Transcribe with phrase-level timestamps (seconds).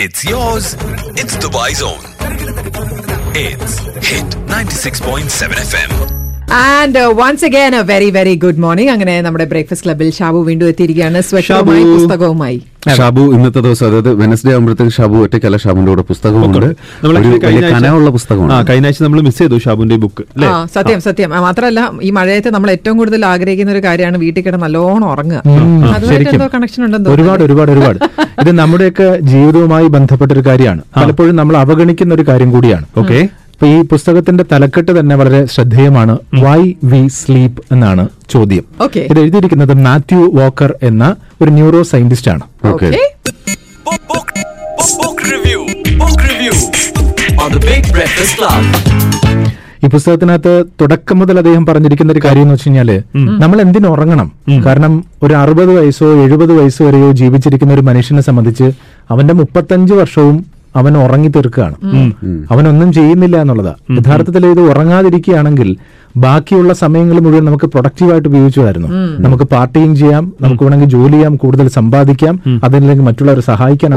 [0.00, 0.74] It's yours.
[1.18, 2.04] It's Dubai Zone.
[3.34, 6.17] It's Hit 96.7 FM.
[6.52, 11.20] And once again a very very good morning അങ്ങനെ നമ്മുടെ breakfast ക്ലബിൽ ഷാബു വീണ്ടും എത്തിയിരിക്കുകയാണ്.
[11.20, 11.84] സ്വച്ഛവുമായി.
[11.84, 12.62] പുസ്തകവുമായി.
[12.96, 16.66] ഷാബു ഇന്നത്തെ ദിവസം അതായത് വെനസ്ഡേ ആകുമ്പോഴത്തേക്ക് ഷാബു ഒറ്റയ്ക്കല്ല ഷാബുന്റെ കൂടെ പുസ്തകമുണ്ട്.
[17.44, 20.24] കഴിഞ്ഞ ആഴ്ച- കനമുള്ള ആ പുസ്തകമാണ് കഴിഞ്ഞ ആഴ്ച നമ്മൾ മിസ് ചെയ്തു ഷാബുന്റെ ബുക്ക്
[20.74, 21.30] സത്യം സത്യം.
[21.30, 25.42] മാത്രമല്ല ഈ മഴയത്ത് നമ്മൾ ഏറ്റവും കൂടുതൽ ആഗ്രഹിക്കുന്ന ഒരു കാര്യമാണ് വീട്ടിൽ കിടന്ന് നല്ലോണം ഉറങ്ങുക.
[26.54, 27.98] കണക്ഷൻ ഉണ്ടെന്ന് ഒരുപാട് ഒരുപാട് ഒരുപാട്.
[28.40, 32.84] ഇത് നമ്മുടെയൊക്കെ ജീവിതവുമായി ബന്ധപ്പെട്ട ഒരു കാര്യമാണ് പലപ്പോഴും നമ്മൾ അവഗണിക്കുന്ന ഒരു കാര്യം കൂടിയാണ്.
[32.98, 33.28] ഓക്കെ
[33.60, 36.12] അപ്പൊ ഈ പുസ്തകത്തിന്റെ തലക്കെട്ട് തന്നെ വളരെ ശ്രദ്ധേയമാണ്.
[36.42, 38.02] വൈ വി സ്ലീപ്പ് എന്നാണ്
[38.34, 38.64] ചോദ്യം.
[38.86, 39.02] Okay.
[39.10, 41.04] ഇത് എഴുതിയിരിക്കുന്നത് മാത്യു വോക്കർ എന്ന
[41.42, 42.44] ഒരു ന്യൂറോ സയന്റിസ്റ്റ് ആണ്.
[42.72, 43.00] Okay okay
[43.86, 44.28] Book, book,
[44.78, 45.60] book, book review.
[46.02, 46.54] Book review.
[47.42, 48.62] On the Big Breakfast Club.
[49.84, 52.90] ഈ പുസ്തകത്തിനകത്ത് തുടക്കം മുതൽ അദ്ദേഹം പറഞ്ഞിരിക്കുന്ന ഒരു കാര്യം എന്ന് വെച്ച് കഴിഞ്ഞാൽ
[53.42, 54.28] നമ്മൾ എന്തിനു ഉറങ്ങണം?
[54.66, 58.68] കാരണം ഒരു അറുപത് വയസ്സോ എഴുപത് വയസ്സോ വരെയോ ജീവിച്ചിരിക്കുന്ന ഒരു മനുഷ്യനെ സംബന്ധിച്ച്
[59.14, 60.38] അവന്റെ മുപ്പത്തഞ്ച് വർഷവും
[60.78, 61.76] അവൻ ഉറങ്ങി തീർക്കുകയാണ്.
[62.50, 63.74] അവനൊന്നും ചെയ്യുന്നില്ല എന്നുള്ളതാ.
[63.98, 65.70] യഥാർത്ഥത്തിൽ ഇത് ഉറങ്ങാതിരിക്കുകയാണെങ്കിൽ
[66.16, 68.88] ബാക്കിയുള്ള സമയങ്ങൾ മുഴുവൻ നമുക്ക് പ്രൊഡക്റ്റീവായിട്ട് ഉപയോഗിച്ചുമായിരുന്നു
[69.24, 73.92] നമുക്ക് പാർട്ടിയും ചെയ്യാം നമുക്ക് വേണമെങ്കിൽ ജോലി ചെയ്യാം കൂടുതൽ സമ്പാദിക്കാം അതല്ലെങ്കിൽ മറ്റുള്ളവരെ സഹായിക്കാൻ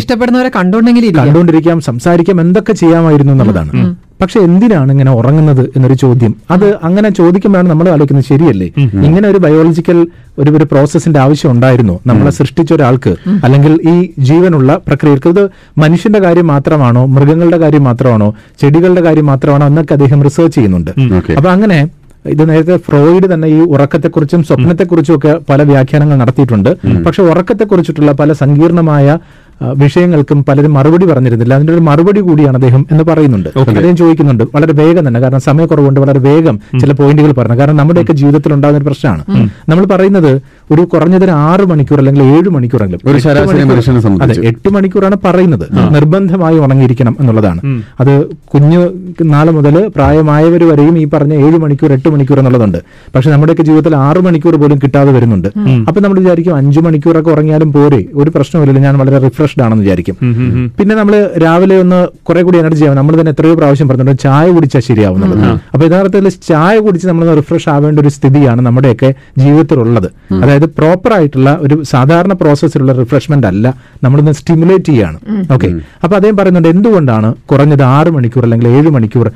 [0.00, 3.72] ഇഷ്ടപ്പെടുന്നവരെ കണ്ടുകൊണ്ടെങ്കിൽ കണ്ടുകൊണ്ടിരിക്കാം സംസാരിക്കാം എന്തൊക്കെ ചെയ്യാമായിരുന്നു എന്നുള്ളതാണ്.
[4.20, 6.32] പക്ഷെ എന്തിനാണ് ഇങ്ങനെ ഉറങ്ങുന്നത് എന്നൊരു ചോദ്യം.
[6.50, 8.68] അത് അങ്ങനെ ചോദിക്കുമ്പോഴാണ് നമ്മൾ ആലോചിക്കുന്നത് ശരിയല്ലേ?
[9.06, 9.98] ഇങ്ങനെ ഒരു ബയോളജിക്കൽ
[10.38, 13.12] ഒരു ഒരു പ്രോസസ്സിന്റെ ആവശ്യം ഉണ്ടായിരുന്നു നമ്മളെ സൃഷ്ടിച്ച ഒരാൾക്ക്.
[13.44, 15.44] അല്ലെങ്കിൽ ഈ ജീവനുള്ള പ്രക്രിയക്ക് ഇത്
[15.78, 20.92] മനുഷ്യന്റെ കാര്യം മാത്രമാണോ മൃഗങ്ങളുടെ കാര്യം മാത്രമാണോ ചെടികളുടെ കാര്യം മാത്രമാണോ എന്നൊക്കെ അദ്ദേഹം റിസർച്ച് ചെയ്യുന്നുണ്ട്.
[21.38, 21.78] അപ്പൊ അങ്ങനെ
[22.24, 26.70] ഇത് നേരത്തെ ഫ്രോയിഡ് തന്നെ ഈ ഉറക്കത്തെക്കുറിച്ചും സ്വപ്നത്തെക്കുറിച്ചും ഒക്കെ പല വ്യാഖ്യാനങ്ങൾ നടത്തിയിട്ടുണ്ട്.
[27.06, 29.18] പക്ഷെ ഉറക്കത്തെക്കുറിച്ചിട്ടുള്ള പല സങ്കീർണമായ
[29.62, 31.54] വിഷയങ്ങൾക്കും പലരും മറുപടി പറഞ്ഞിരുന്നില്ല.
[31.54, 33.48] അതിന്റെ ഒരു മറുപടി കൂടിയാണ് അദ്ദേഹം എന്ന് പറയുന്നുണ്ട്.
[33.58, 37.58] അദ്ദേഹം ചോദിക്കുന്നുണ്ട് വളരെ വേഗം തന്നെ കാരണം സമയക്കുറവുണ്ട് വളരെ വേഗം ചില പോയിന്റുകൾ പറഞ്ഞു.
[37.58, 39.24] കാരണം നമ്മുടെയൊക്കെ ജീവിതത്തിൽ ഉണ്ടാകുന്ന ഒരു പ്രശ്നമാണ്.
[39.68, 43.00] നമ്മൾ പറയുന്നത് ഒരു കുറഞ്ഞത് ഒരു ആറ് മണിക്കൂർ അല്ലെങ്കിൽ ഏഴ് മണിക്കൂറെങ്കിലും.
[44.22, 45.66] അതെ എട്ട് മണിക്കൂറാണ് പറയുന്നത്.
[45.90, 47.60] നിർബന്ധമായി ഉണങ്ങിയിരിക്കണം എന്നുള്ളതാണ്.
[48.00, 48.80] അത് കുഞ്ഞു
[49.22, 52.78] നാളെ മുതൽ പ്രായമായവർ വരെയും ഈ പറഞ്ഞ ഏഴ് മണിക്കൂർ എട്ട് മണിക്കൂർ എന്നുള്ളതുണ്ട്.
[53.14, 55.48] പക്ഷെ നമ്മുടെയൊക്കെ ജീവിതത്തിൽ ആറ് മണിക്കൂർ പോലും കിട്ടാതെ വരുന്നുണ്ട്.
[55.88, 60.16] അപ്പൊ നമ്മൾ വിചാരിക്കും അഞ്ചു മണിക്കൂറൊക്കെ ഉറങ്ങിയാലും പോരെ ഒരു പ്രശ്നമില്ലല്ലോ ഞാൻ വളരെ റിഫ്രഷ്ഡ് ആണെന്ന് വിചാരിക്കും
[60.78, 61.14] പിന്നെ നമ്മൾ
[61.44, 61.98] രാവിലെ ഒന്ന്
[62.28, 62.96] കുറെ കൂടി എനർജി ആവും.
[63.00, 65.34] നമ്മൾ തന്നെ എത്രയോ പ്രാവശ്യം പറഞ്ഞിട്ടുണ്ട് ചായ കുടിച്ചാൽ ശരിയാവുന്നത്.
[65.72, 69.10] അപ്പൊ യഥാർത്ഥത്തിൽ ചായ കുടിച്ച് നമ്മൾ റിഫ്രഷ് ആവേണ്ട ഒരു സ്ഥിതിയാണ് നമ്മുടെയൊക്കെ
[69.42, 70.08] ജീവിതത്തിലുള്ളത്.
[70.42, 73.66] അതായത് പ്രോപ്പർ ആയിട്ടുള്ള ഒരു സാധാരണ പ്രോസസ്സിലുള്ള റിഫ്രഷ്മെന്റ് അല്ല
[74.04, 75.18] നമ്മളിന്ന് സ്റ്റിമുലേറ്റ് ചെയ്യാണ്.
[75.56, 75.68] ഓക്കെ
[76.04, 79.28] അപ്പൊ അദ്ദേഹം പറയുന്നുണ്ട് എന്തുകൊണ്ടാണ് കുറഞ്ഞത് ആറ് മണിക്കൂർ അല്ലെങ്കിൽ ഏഴ് മണിക്കൂർ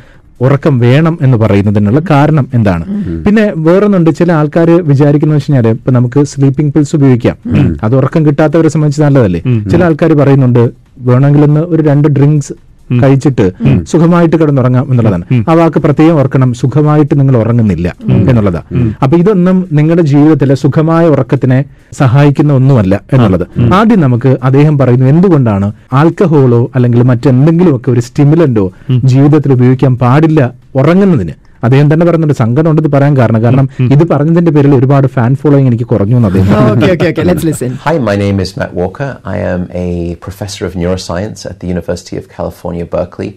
[0.46, 2.84] ഉറക്കം വേണം എന്ന് പറയുന്നതിനുള്ള കാരണം എന്താണ്?
[3.26, 7.36] പിന്നെ വേറൊന്നുണ്ട് ചില ആൾക്കാർ വിചാരിക്കുന്ന വെച്ചാൽ ഇപ്പൊ നമുക്ക് സ്ലീപ്പിംഗ് പിൽസ് ഉപയോഗിക്കാം.
[7.84, 9.40] അത് ഉറക്കം കിട്ടാത്തവരെ സംബന്ധിച്ച് നല്ലതല്ലേ?
[9.72, 10.62] ചില ആൾക്കാർ പറയുന്നുണ്ട്
[11.10, 12.54] വേണമെങ്കിൽ ഒന്ന് ഒരു രണ്ട് ഡ്രിങ്ക്സ്
[13.02, 13.46] കഴിച്ചിട്ട്
[13.92, 15.24] സുഖമായിട്ട് കിടന്നുറങ്ങാം എന്നുള്ളതാണ്.
[15.48, 16.54] ആ വാക്ക് പ്രത്യേകം ഓർക്കണം.
[16.54, 17.88] സുഖമായിട്ട് നിങ്ങൾ ഉറങ്ങുന്നില്ല
[18.28, 18.62] എന്നുള്ളതാ.
[19.02, 21.60] അപ്പൊ ഇതൊന്നും നിങ്ങളുടെ ജീവിതത്തിലെ സുഖമായ ഉറക്കത്തിനെ
[22.00, 23.46] സഹായിക്കുന്ന ഒന്നുമല്ല എന്നുള്ളത്.
[23.78, 28.66] ആദ്യം നമുക്ക് അദ്ദേഹം പറയുന്നു എന്തുകൊണ്ടാണ് ആൽക്കഹോളോ അല്ലെങ്കിൽ മറ്റെന്തെങ്കിലുമൊക്കെ ഒരു സ്റ്റിമുലന്റോ
[29.04, 30.40] ജീവിതത്തിൽ ഉപയോഗിക്കാൻ പാടില്ല
[30.80, 31.34] ഉറങ്ങുന്നതിന്?
[31.63, 35.69] അദ്ദേഹം തന്നെ പറയുന്നുണ്ട് സങ്കടം ഉണ്ട് ഇത് പറയാൻ കാരണം കാരണം ഇത് പറഞ്ഞതിന്റെ പേരിൽ ഒരുപാട് ഫാൻ ഫോളോയിങ്
[35.71, 36.73] എനിക്ക് കുറഞ്ഞു എന്ന് അദ്ദേഹം പറഞ്ഞു.
[36.75, 39.09] Okay okay okay let's listen Hi, my name is Matt Walker.
[39.35, 39.89] I am a
[40.25, 43.31] professor of neuroscience at the University of California, Berkeley,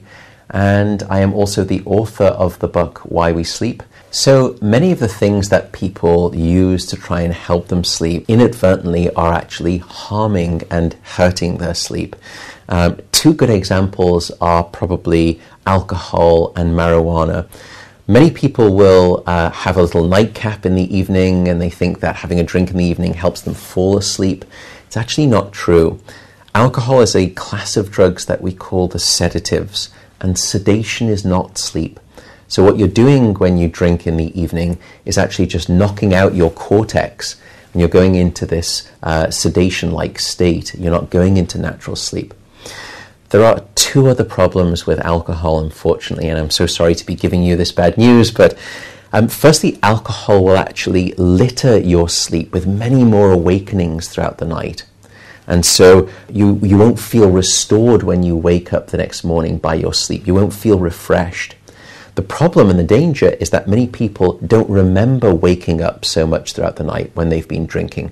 [0.70, 3.80] and I am also the author of the book Why We Sleep.
[4.22, 4.34] So
[4.74, 6.20] many of the things that people
[6.62, 12.12] use to try and help them sleep inadvertently are actually harming and hurting their sleep.
[12.68, 15.26] Um, two good examples are probably
[15.68, 17.38] alcohol and marijuana.
[18.07, 22.17] Many people will uh, have a little nightcap in the evening and they think that
[22.17, 24.45] having a drink in the evening helps them fall asleep.
[24.85, 25.99] It's actually not true.
[26.53, 29.89] Alcohol is a class of drugs that we call the sedatives,
[30.21, 31.99] and sedation is not sleep.
[32.47, 36.35] So, what you're doing when you drink in the evening is actually just knocking out
[36.35, 37.41] your cortex
[37.73, 40.75] and you're going into this uh, sedation like state.
[40.75, 42.33] You're not going into natural sleep.
[43.29, 47.43] There are two other problems with alcohol, unfortunately, and I'm so sorry to be giving
[47.43, 48.57] you this bad news, but
[49.11, 54.83] um, firstly, alcohol will actually litter your sleep with many more awakenings throughout the night.
[55.47, 59.75] And so you, you won't feel restored when you wake up the next morning by
[59.75, 60.27] your sleep.
[60.27, 61.55] You won't feel refreshed.
[62.15, 66.53] The problem and the danger is that many people don't remember waking up so much
[66.53, 68.11] throughout the night when they've been drinking.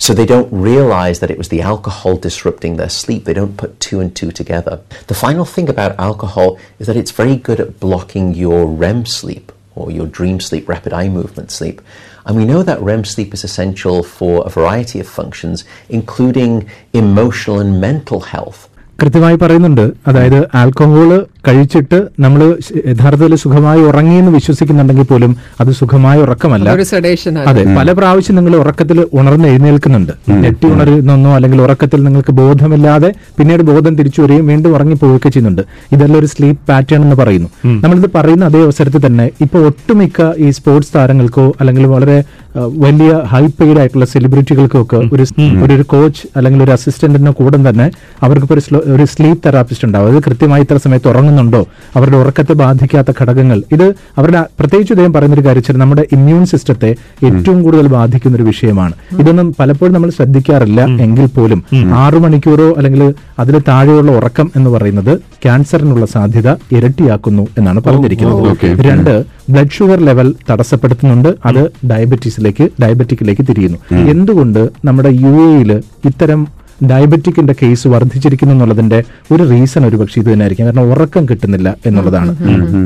[0.00, 3.24] So they don't realize that it was the alcohol disrupting their sleep.
[3.24, 4.80] They don't put two and two together.
[5.06, 9.52] The final thing about alcohol is that it's very good at blocking your REM sleep
[9.74, 11.80] or your dream sleep, rapid eye movement sleep.
[12.26, 17.60] And we know that REM sleep is essential for a variety of functions, including emotional
[17.60, 18.68] and mental health.
[19.02, 22.57] കൃത്യമായി പറയുന്നുണ്ട് അതായത് alcohol കഴിച്ചിട്ട് നമ്മൾ
[22.87, 26.73] യഥാർത്ഥത്തിൽ സുഖമായി ഉറങ്ങി എന്ന് വിശ്വസിക്കുന്നുണ്ടെങ്കിൽ പോലും അത് സുഖമായ ഉറക്കമല്ല.
[26.73, 27.49] ഒരു sedation ആണ്.
[27.49, 30.31] അതെ പല പ്രാവശ്യം നിങ്ങൾ ഉറക്കത്തിൽ ഉണർന്ന് എഴുന്നേൽക്കുന്നുണ്ട്.
[30.31, 35.61] ഞെട്ടി ഉണരുന്നോ അല്ലെങ്കിൽ ഉറക്കത്തിൽ നിങ്ങൾക്ക് ബോധമില്ലാതെ പിന്നീട് ബോധം തിരിച്ചു വരികയും വീണ്ടും ഉറങ്ങിപ്പോവുകയൊക്കെ ചെയ്യുന്നുണ്ട്.
[35.91, 37.49] ഇതെല്ലാം ഒരു സ്ലീപ്പ് പാറ്റേൺ എന്ന് പറയുന്നു.
[37.65, 42.23] നമ്മളിത് പറയുന്ന അതേ അവസരത്തിൽ തന്നെ ഇപ്പൊ ഒട്ടുമിക്ക ഈ സ്പോർട്സ് താരങ്ങൾക്കോ അല്ലെങ്കിൽ വളരെ
[42.57, 45.25] വലിയ ഹൈ പെയ്ഡ് ആയിട്ടുള്ള സെലിബ്രിറ്റികൾക്കോ ഒക്കെ ഒരു
[45.63, 47.91] ഒരു- കോച്ച് അല്ലെങ്കിൽ ഒരു അസിസ്റ്റന്റിനോ കൂടെ തന്നെ
[48.23, 50.15] അവർക്ക് ഒരു സ്ലീപ്പ് തെറാപ്പിസ്റ്റ് ഉണ്ടാവും.
[50.15, 51.61] അത് കൃത്യമായി ഇത്ര സമയത്ത് ഉറങ്ങുന്നുണ്ടോ
[51.97, 53.57] അവരുടെ ഉറക്കത്തെ ബാധിക്കാത്ത ഘടകങ്ങൾ.
[53.75, 53.87] ഇത്
[54.17, 56.89] അവരുടെ പ്രത്യേകിച്ച് ഇദ്ദേഹം പറയുന്ന ഒരു കാര്യം നമ്മുടെ ഇമ്മ്യൂൺ സിസ്റ്റത്തെ
[57.27, 58.93] ഏറ്റവും കൂടുതൽ ബാധിക്കുന്ന ഒരു വിഷയമാണ്.
[59.21, 61.59] ഇതൊന്നും പലപ്പോഴും നമ്മൾ ശ്രദ്ധിക്കാറില്ല എങ്കിൽ പോലും
[62.03, 63.03] ആറു മണിക്കൂറോ അല്ലെങ്കിൽ
[63.41, 65.13] അതിൽ താഴെയുള്ള ഉറക്കം എന്ന് പറയുന്നത്
[65.43, 68.81] ക്യാൻസറിനുള്ള സാധ്യത ഇരട്ടിയാക്കുന്നു എന്നാണ് പറഞ്ഞിരിക്കുന്നത്.
[68.89, 69.13] രണ്ട്
[69.51, 71.29] ബ്ലഡ് ഷുഗർ ലെവൽ തടസ്സപ്പെടുത്തുന്നുണ്ട്.
[71.49, 71.61] അത്
[71.91, 73.79] ഡയബറ്റീസിലേക്ക് ഡയബറ്റിക്കിലേക്ക് തിരിയുന്നു.
[74.13, 75.71] എന്തുകൊണ്ട് നമ്മുടെ യു എയിൽ
[76.09, 76.41] ഇത്തരം
[76.89, 78.99] ഡയബറ്റിക്കിന്റെ കേസ് വർദ്ധിച്ചിരിക്കുന്നു എന്നുള്ളതിന്റെ
[79.33, 80.65] ഒരു റീസൺ ഒരു പക്ഷേ ഇത് തന്നെയായിരിക്കും.
[80.65, 82.31] കാരണം ഉറക്കം കിട്ടുന്നില്ല എന്നുള്ളതാണ്.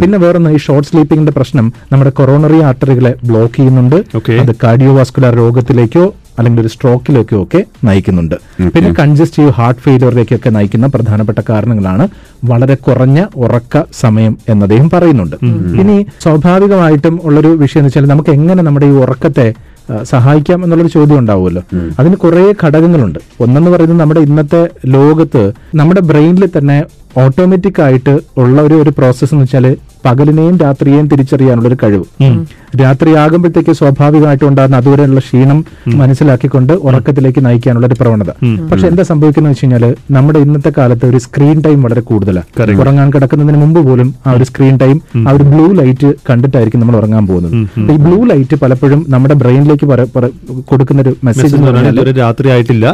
[0.02, 3.98] പിന്നെ വേറൊന്ന് ഈ ഷോർട്ട് സ്ലീപ്പിംഗിന്റെ പ്രശ്നം നമ്മുടെ കൊറോണറി ആർട്ടറികളെ ബ്ലോക്ക് ചെയ്യുന്നുണ്ട്.
[4.44, 6.06] അത് കാർഡിയോവാസ്കുലർ രോഗത്തിലേക്കോ
[6.40, 8.36] അല്ലെങ്കിൽ ഒരു സ്ട്രോക്കിലേക്കോ ഒക്കെ നയിക്കുന്നുണ്ട്.
[8.74, 12.06] പിന്നെ കൺജസ്റ്റീവ് ഹാർട്ട് ഫെയിലിയറിലേക്കൊക്കെ നയിക്കുന്ന പ്രധാനപ്പെട്ട കാരണങ്ങളാണ്
[12.50, 15.38] വളരെ കുറഞ്ഞ ഉറക്ക സമയം എന്ന് അദ്ദേഹം പറയുന്നുണ്ട്
[15.82, 19.48] ഇനി സ്വാഭാവികമായിട്ടും ഉള്ളൊരു വിഷയം എന്ന് വെച്ചാൽ നമുക്ക് എങ്ങനെ നമ്മുടെ ഈ ഉറക്കത്തെ
[20.04, 21.62] സഹായിക്കാം എന്നുള്ളൊരു ചോദ്യം ഉണ്ടാവുമല്ലോ.
[22.00, 23.20] അതിന് കുറേ ഘടകങ്ങളുണ്ട്.
[23.42, 26.84] ഒന്നെന്ന് പറയുന്നത് നമ്മുടെ ഇന്നത്തെ ലോകത്ത് നമ്മുടെ ബ്രെയിനിൽ തന്നെ
[27.18, 32.06] ഓട്ടോമാറ്റിക് ആയിട്ട് ഉള്ള ഒരു ഒരു പ്രോസസ്സ് എന്ന് വെച്ചാൽ പകലിനെയും രാത്രിയെയും തിരിച്ചറിയാനുള്ള ഒരു കഴിവ്
[32.82, 35.60] രാത്രി ആകുമ്പോഴത്തേക്ക് സ്വാഭാവികമായിട്ട് ഉണ്ടാകുന്ന അതുവരെയുള്ള ക്ഷീണം
[36.02, 38.32] മനസ്സിലാക്കിക്കൊണ്ട് ഉറക്കത്തിലേക്ക് നയിക്കാനുള്ള ഒരു പ്രവണത
[38.72, 39.86] പക്ഷെ എന്താ സംഭവിക്കുന്നത് വെച്ച് കഴിഞ്ഞാൽ
[40.16, 44.76] നമ്മുടെ ഇന്നത്തെ കാലത്ത് ഒരു സ്ക്രീൻ ടൈം വളരെ കൂടുതലാണ് ഉറങ്ങാൻ കിടക്കുന്നതിന് മുമ്പ് പോലും ആ ഒരു സ്ക്രീൻ
[44.84, 47.54] ടൈം ആ ഒരു ബ്ലൂ ലൈറ്റ് കണ്ടിട്ടായിരിക്കും നമ്മൾ ഉറങ്ങാൻ പോകുന്നത്.
[47.94, 49.86] ഈ ബ്ലൂ ലൈറ്റ് പലപ്പോഴും നമ്മുടെ ബ്രെയിനിലേക്ക്
[50.72, 52.86] കൊടുക്കുന്ന ഒരു മെസ്സേജ് എന്ന് പറഞ്ഞാൽ രാത്രി ആയിട്ടില്ല.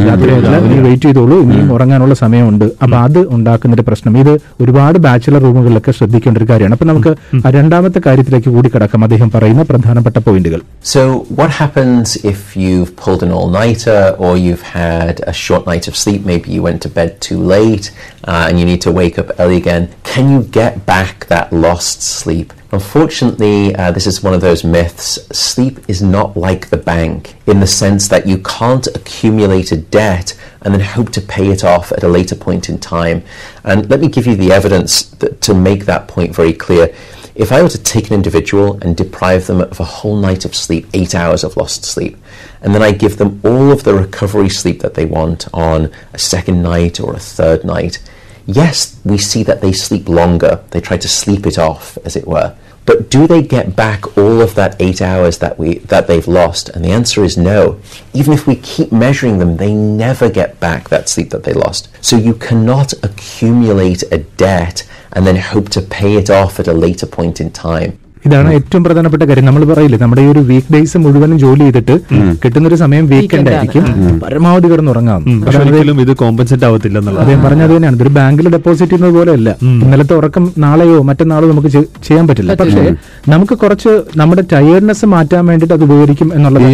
[0.88, 1.38] വെയിറ്റ് ചെയ്തോളൂ.
[1.46, 2.66] ഇനിയും ഉറങ്ങാനുള്ള സമയമുണ്ട്.
[2.84, 4.14] അപ്പൊ അത് ഉണ്ടാക്കുന്ന ഒരു പ്രശ്നം.
[4.24, 6.76] ഇത് ഒരുപാട് ബാച്ചുലർ റൂമുകളിലൊക്കെ ശ്രദ്ധിക്കേണ്ട ഒരു കാര്യമാണ്.
[6.78, 7.12] അപ്പൊ നമുക്ക്
[7.58, 9.04] രണ്ടാമത്തെ കാര്യത്തിലേക്ക് കൂടി കിടക്കാം.
[9.08, 10.63] അദ്ദേഹം പറയുന്ന പ്രധാനപ്പെട്ട പോയിന്റുകൾ
[10.93, 11.01] So,
[11.39, 15.97] what happens if you've pulled an all nighter or you've had a short night of
[15.97, 16.25] sleep?
[16.25, 17.87] Maybe you went to bed too late
[18.25, 19.85] uh, and you need to wake up early again.
[20.05, 22.53] Can you get back that lost sleep?
[22.73, 25.27] Unfortunately, uh, this is one of those myths.
[25.33, 30.39] Sleep is not like the bank in the sense that you can't accumulate a debt
[30.63, 33.23] and then hope to pay it off at a later point in time.
[33.65, 36.95] And let me give you the evidence that, to make that point very clear.
[37.34, 40.56] If I were to take an individual and deprive them of a whole night of
[40.56, 42.18] sleep, eight hours of lost sleep,
[42.62, 46.20] and then I give them all of the recovery sleep that they want on a
[46.20, 48.00] second night or a third night,
[48.46, 50.64] yes, we see that they sleep longer.
[50.72, 52.56] They try to sleep it off, as it were.
[52.86, 56.70] But do they get back all of that eight hours that we that they've lost?
[56.70, 57.80] And the answer is no.
[58.14, 61.90] Even if we keep measuring them, they never get back that sleep that they lost.
[62.04, 66.74] So you cannot accumulate a debt and then hope to pay it off at a
[66.74, 68.00] later point in time.
[68.28, 69.46] ഇതാണ് ഏറ്റവും പ്രധാനപ്പെട്ട കാര്യം.
[69.48, 71.96] നമ്മൾ പറയില്ലേ നമ്മുടെ ഈ ഒരു week days മുഴുവനും ജോലി ചെയ്തിട്ട്
[72.44, 73.84] കിട്ടുന്ന ഒരു സമയം വീക്കെൻഡ് ആയിരിക്കും.
[74.24, 75.22] പരമാവധി കിടന്നുറങ്ങാം
[76.06, 77.24] ഇത് കോമ്പൻസേറ്റ് ആവത്തില്ല എന്നുള്ളത്.
[77.24, 77.96] അദ്ദേഹം പറഞ്ഞത് തന്നെയാണ്.
[78.00, 79.50] ഇതൊരു ബാങ്കിൽ ഡെപ്പോസിറ്റ് ചെയ്യുന്നത് പോലെയല്ല.
[79.86, 81.72] ഇന്നലത്തെ ഉറക്കം നാളെയോ മറ്റന്നാളോ നമുക്ക്
[82.08, 82.52] ചെയ്യാൻ പറ്റില്ല.
[82.62, 82.84] പക്ഷേ
[83.34, 83.92] നമുക്ക് കുറച്ച്
[84.22, 86.68] നമ്മുടെ ടയേർഡ്നെസ് മാറ്റാൻ വേണ്ടിയിട്ട് അത് ഉപകരിക്കും എന്നുള്ളത്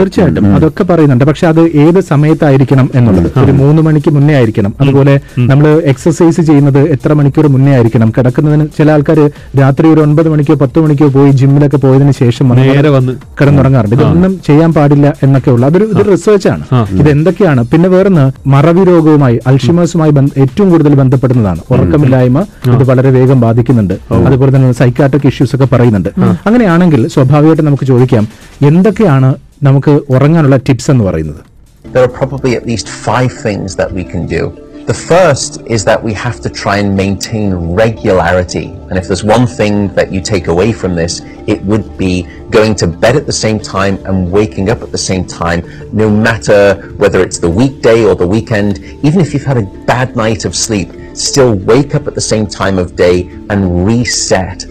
[0.00, 0.46] തീർച്ചയായിട്ടും.
[0.58, 1.24] അതൊക്കെ പറയുന്നുണ്ട്.
[1.30, 3.30] പക്ഷെ അത് ഏത് സമയത്തായിരിക്കണം എന്നുള്ളത്?
[3.44, 4.72] ഒരു മൂന്ന് മണിക്ക് മുന്നേ ആയിരിക്കണം.
[4.82, 5.14] അതുപോലെ
[5.50, 8.10] നമ്മൾ എക്സസൈസ് ചെയ്യുന്നത് എത്ര മണിക്കൂർ മുന്നേ ആയിരിക്കണം?
[8.18, 9.30] കിടക്കുന്നതിന് ചില ആൾക്കാർ
[9.60, 13.96] രാത്രി ഒരു ഒൻപത് മണിക്കോ പത്ത് മണിക്കോ പോയി ജിമ്മിലൊക്കെ പോയതിനു ശേഷം വന്ന് നേരെ വന്ന് കിടന്നുറങ്ങാറുണ്ട്.
[13.96, 15.66] ഇതൊന്നും ചെയ്യാൻ പാടില്ല എന്നൊക്കെ ഉള്ള.
[15.66, 16.64] അതൊരു ഇതൊരു റിസർച്ച് ആണ്.
[17.00, 17.66] ഇത് എന്തൊക്കെയാണ്?
[17.68, 21.60] പിന്നെ വേറൊന്ന് മറവി രോഗവുമായി അൽഷിമേഴ്സുമായി ബന്ധ- ഏറ്റവും കൂടുതൽ ബന്ധപ്പെടുന്നതാണ്.
[21.70, 23.94] ഉറക്കമില്ലായ്മ ഇത് വളരെ വേഗം ബാധിക്കുന്നുണ്ട്.
[24.26, 26.08] അതുപോലെ തന്നെ സൈക്കാട്രിക് ഇഷ്യൂസ് ഒക്കെ പറയുന്നുണ്ട്.
[26.46, 28.28] അങ്ങനെയാണെങ്കിൽ സ്വാഭാവികമായിട്ട് നമുക്ക് ചോദിക്കാം
[28.66, 31.50] എന്തൊക്കെയാണ് നമുക്ക് ഉറങ്ങാനുള്ള ടിപ്സ് എന്ന് പറയുന്നത്?
[31.94, 34.50] There are probably at least five things that we can do.
[34.86, 38.66] The first is that we have to try and maintain regularity.
[38.88, 42.74] And if there's one thing that you take away from this, it would be going
[42.76, 46.92] to bed at the same time and waking up at the same time, no matter
[46.96, 48.78] whether it's the weekday or the weekend.
[49.04, 52.46] Even if you've had a bad night of sleep, still wake up at the same
[52.46, 54.64] time of day and reset.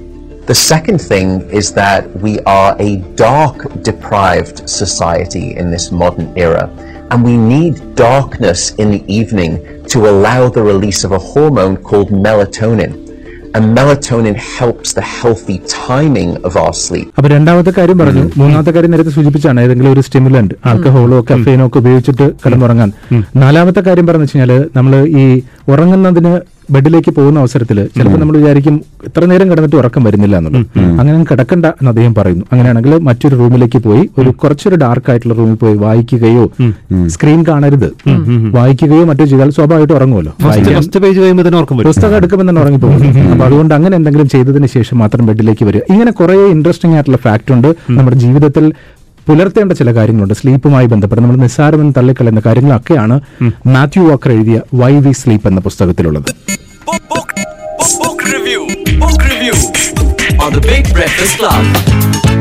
[0.50, 6.64] The second thing is that we are a dark deprived society in this modern era.
[7.12, 9.52] And we need darkness in the evening
[9.88, 12.92] to allow the release of a hormone called melatonin.
[13.54, 17.08] And melatonin helps the healthy timing of our sleep.
[17.18, 22.28] അപ്പൊ രണ്ടാമത്തെ കാര്യം പറഞ്ഞു മൂന്നാമത്തെ കാര്യം നേരത്തെ സൂചിപ്പിച്ചാണ് ഏതെങ്കിലും ഒരു stimulant ആൽക്കഹോളോ കഫേനോ ഒക്കെ ഉപയോഗിച്ചിട്ട്
[22.44, 22.92] കിടന്നുറങ്ങാൻ
[23.44, 25.26] നാലാമത്തെ കാര്യം പറഞ്ഞു വെച്ചാൽ നമ്മൾ ഈ
[25.74, 26.34] ഉറങ്ങുന്നതിന്
[26.76, 28.76] ബെഡിലേക്ക് പോകുന്ന അവസരത്തിൽ ചിലപ്പോൾ നമ്മൾ വിചാരിക്കും
[29.08, 30.66] ഇത്ര നേരം കിടന്നിട്ട് ഉറക്കം വരുന്നില്ല എന്നുള്ളത്.
[31.00, 32.46] അങ്ങനെ കിടക്കണ്ട എന്ന് അദ്ദേഹം പറയുന്നു.
[32.52, 36.46] അങ്ങനെയാണെങ്കിൽ മറ്റൊരു റൂമിലേക്ക് പോയി ഒരു കുറച്ചൊരു ഡാർക്ക് ആയിട്ടുള്ള റൂമിൽ പോയി വായിക്കുകയോ
[37.16, 37.90] സ്ക്രീൻ കാണരുത്.
[38.58, 40.34] വായിക്കുകയോ മറ്റോ ചെയ്താൽ സ്വാഭാവികമായിട്ട് ഉറങ്ങുമല്ലോ.
[41.90, 45.82] പുസ്തകം എടുക്കുമ്പോൾ തന്നെ ഉറങ്ങിപ്പോകും അപ്പൊ അതുകൊണ്ട് അങ്ങനെ എന്തെങ്കിലും ചെയ്തതിന് ശേഷം മാത്രം ബെഡിലേക്ക് വരിക.
[45.94, 48.66] ഇങ്ങനെ കുറെ ഇൻട്രസ്റ്റിംഗ് ആയിട്ടുള്ള ഫാക്ട് ഉണ്ട് നമ്മുടെ ജീവിതത്തിൽ
[49.30, 50.36] പുലർത്തേണ്ട ചില കാര്യങ്ങളുണ്ട്.
[50.40, 53.16] സ്ലീപ്പുമായി ബന്ധപ്പെട്ട് നമ്മൾ നിസ്സാരമെന്ന് തള്ളിക്കളയുന്ന കാര്യങ്ങളൊക്കെയാണ്
[53.76, 56.32] മാത്യു വാക്കർ എഴുതിയ വൈ വി സ്ലീപ്പ് എന്ന പുസ്തകത്തിലുള്ളത്.
[60.46, 62.40] On the Big Breakfast Club.